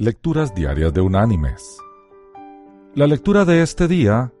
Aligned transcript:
Lecturas 0.00 0.54
Diarias 0.54 0.94
de 0.94 1.00
Unánimes. 1.00 1.76
La 2.94 3.08
lectura 3.08 3.44
de 3.44 3.62
este 3.62 3.88
día 3.88 4.32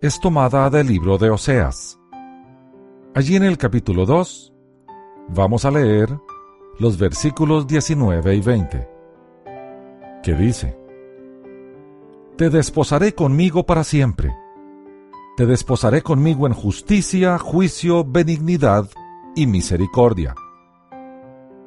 es 0.00 0.18
tomada 0.18 0.70
del 0.70 0.86
libro 0.86 1.18
de 1.18 1.28
Oseas. 1.28 2.00
Allí 3.14 3.36
en 3.36 3.42
el 3.42 3.58
capítulo 3.58 4.06
2 4.06 4.54
vamos 5.28 5.66
a 5.66 5.70
leer 5.70 6.08
los 6.78 6.96
versículos 6.96 7.66
19 7.66 8.34
y 8.34 8.40
20, 8.40 8.88
que 10.22 10.32
dice, 10.32 10.74
Te 12.38 12.48
desposaré 12.48 13.14
conmigo 13.14 13.66
para 13.66 13.84
siempre, 13.84 14.34
te 15.36 15.44
desposaré 15.44 16.00
conmigo 16.00 16.46
en 16.46 16.54
justicia, 16.54 17.38
juicio, 17.38 18.06
benignidad 18.06 18.88
y 19.36 19.46
misericordia. 19.48 20.34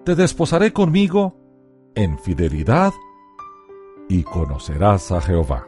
Te 0.05 0.15
desposaré 0.15 0.73
conmigo 0.73 1.35
en 1.93 2.17
fidelidad 2.17 2.93
y 2.93 3.06
conocerás 4.23 5.11
a 5.11 5.21
Jehová. 5.21 5.67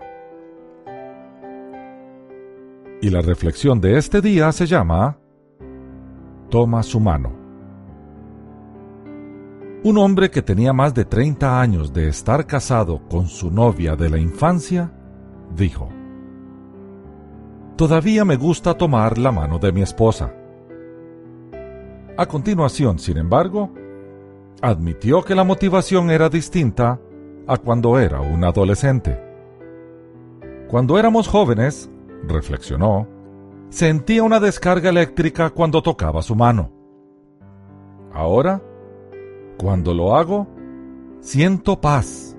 Y 3.01 3.09
la 3.09 3.21
reflexión 3.21 3.79
de 3.79 3.97
este 3.97 4.21
día 4.21 4.51
se 4.51 4.65
llama 4.65 5.17
Toma 6.49 6.83
su 6.83 6.99
mano. 6.99 7.31
Un 9.83 9.97
hombre 9.97 10.29
que 10.29 10.41
tenía 10.41 10.73
más 10.73 10.93
de 10.93 11.05
30 11.05 11.61
años 11.61 11.93
de 11.93 12.09
estar 12.09 12.45
casado 12.45 13.07
con 13.07 13.27
su 13.27 13.49
novia 13.49 13.95
de 13.95 14.09
la 14.09 14.17
infancia, 14.17 14.91
dijo, 15.55 15.89
Todavía 17.77 18.25
me 18.25 18.35
gusta 18.35 18.73
tomar 18.73 19.17
la 19.17 19.31
mano 19.31 19.57
de 19.57 19.71
mi 19.71 19.81
esposa. 19.81 20.33
A 22.17 22.25
continuación, 22.25 22.99
sin 22.99 23.17
embargo, 23.17 23.71
admitió 24.61 25.23
que 25.23 25.33
la 25.33 25.45
motivación 25.45 26.11
era 26.11 26.27
distinta 26.27 26.99
a 27.49 27.57
cuando 27.57 27.97
era 27.97 28.21
un 28.21 28.43
adolescente. 28.43 29.19
Cuando 30.69 30.99
éramos 30.99 31.27
jóvenes, 31.27 31.89
reflexionó, 32.27 33.07
sentía 33.69 34.21
una 34.21 34.39
descarga 34.39 34.91
eléctrica 34.91 35.49
cuando 35.49 35.81
tocaba 35.81 36.21
su 36.21 36.35
mano. 36.35 36.71
Ahora, 38.13 38.61
cuando 39.57 39.95
lo 39.95 40.15
hago, 40.15 40.47
siento 41.21 41.81
paz, 41.81 42.37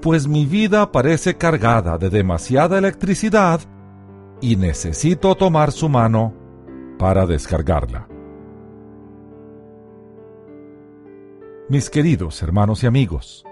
pues 0.00 0.26
mi 0.26 0.46
vida 0.46 0.92
parece 0.92 1.36
cargada 1.36 1.98
de 1.98 2.08
demasiada 2.08 2.78
electricidad 2.78 3.60
y 4.40 4.56
necesito 4.56 5.34
tomar 5.34 5.72
su 5.72 5.90
mano 5.90 6.32
para 6.98 7.26
descargarla. 7.26 8.08
Mis 11.68 11.90
queridos 11.90 12.42
hermanos 12.42 12.82
y 12.82 12.86
amigos, 12.86 13.44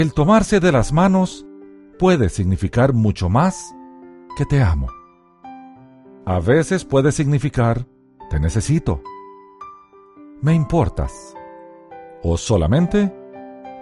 el 0.00 0.14
tomarse 0.14 0.60
de 0.60 0.70
las 0.70 0.92
manos 0.92 1.44
puede 1.98 2.28
significar 2.28 2.92
mucho 2.92 3.28
más 3.28 3.74
que 4.36 4.46
te 4.46 4.62
amo. 4.62 4.86
A 6.24 6.38
veces 6.38 6.84
puede 6.84 7.10
significar 7.10 7.84
te 8.30 8.38
necesito, 8.38 9.02
me 10.40 10.54
importas 10.54 11.34
o 12.22 12.36
solamente 12.36 13.12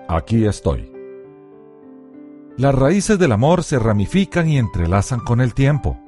aquí 0.09 0.47
estoy. 0.47 0.91
Las 2.57 2.75
raíces 2.75 3.19
del 3.19 3.33
amor 3.33 3.63
se 3.63 3.79
ramifican 3.79 4.49
y 4.49 4.57
entrelazan 4.57 5.21
con 5.21 5.43
el 5.43 5.53
tiempo. 5.53 5.99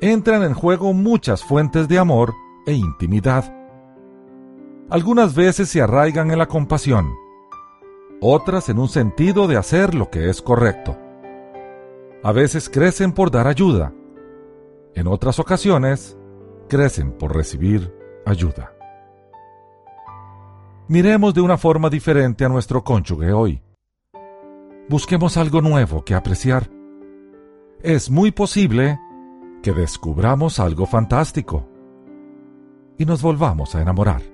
Entran 0.00 0.42
en 0.42 0.54
juego 0.54 0.94
muchas 0.94 1.44
fuentes 1.44 1.86
de 1.86 1.98
amor 1.98 2.32
e 2.64 2.72
intimidad. 2.72 3.54
Algunas 4.88 5.34
veces 5.34 5.68
se 5.68 5.82
arraigan 5.82 6.30
en 6.30 6.38
la 6.38 6.48
compasión, 6.48 7.12
otras 8.22 8.68
en 8.68 8.78
un 8.78 8.88
sentido 8.88 9.48
de 9.48 9.56
hacer 9.56 9.94
lo 9.94 10.08
que 10.08 10.30
es 10.30 10.40
correcto. 10.40 10.96
A 12.22 12.30
veces 12.32 12.70
crecen 12.70 13.12
por 13.12 13.32
dar 13.32 13.48
ayuda, 13.48 13.92
en 14.94 15.08
otras 15.08 15.40
ocasiones 15.40 16.16
crecen 16.68 17.12
por 17.12 17.34
recibir 17.34 17.92
ayuda. 18.24 18.72
Miremos 20.88 21.34
de 21.34 21.40
una 21.40 21.58
forma 21.58 21.90
diferente 21.90 22.44
a 22.44 22.48
nuestro 22.48 22.84
cónyuge 22.84 23.32
hoy. 23.32 23.62
Busquemos 24.88 25.36
algo 25.36 25.60
nuevo 25.60 26.04
que 26.04 26.14
apreciar. 26.14 26.70
Es 27.82 28.10
muy 28.10 28.30
posible 28.30 28.98
que 29.62 29.72
descubramos 29.72 30.60
algo 30.60 30.86
fantástico 30.86 31.66
y 32.98 33.04
nos 33.04 33.22
volvamos 33.22 33.74
a 33.74 33.82
enamorar. 33.82 34.31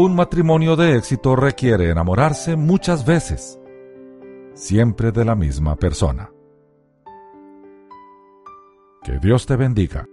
Un 0.00 0.14
matrimonio 0.14 0.76
de 0.76 0.94
éxito 0.94 1.34
requiere 1.34 1.90
enamorarse 1.90 2.54
muchas 2.54 3.04
veces, 3.04 3.58
siempre 4.54 5.10
de 5.10 5.24
la 5.24 5.34
misma 5.34 5.74
persona. 5.74 6.30
Que 9.02 9.18
Dios 9.18 9.44
te 9.44 9.56
bendiga. 9.56 10.06